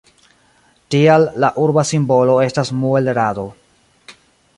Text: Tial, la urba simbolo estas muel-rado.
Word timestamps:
Tial, 0.93 1.25
la 1.45 1.51
urba 1.65 1.83
simbolo 1.89 2.39
estas 2.47 2.73
muel-rado. 2.79 3.45